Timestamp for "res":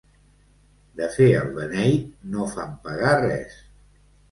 3.21-3.63